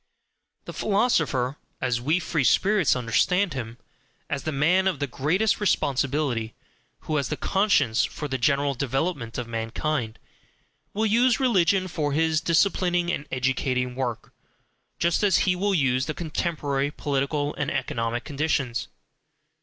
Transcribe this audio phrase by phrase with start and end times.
[0.65, 3.77] The philosopher, as WE free spirits understand him
[4.31, 6.55] as the man of the greatest responsibility,
[7.01, 10.17] who has the conscience for the general development of mankind,
[10.95, 14.33] will use religion for his disciplining and educating work,
[14.97, 18.87] just as he will use the contemporary political and economic conditions.